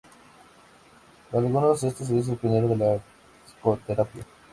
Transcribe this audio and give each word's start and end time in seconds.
Para 1.29 1.45
algunos 1.45 1.83
esto 1.83 2.03
le 2.09 2.15
hizo 2.21 2.35
pionero 2.35 2.69
de 2.69 2.75
la 2.75 2.99
psicoterapia. 3.45 4.25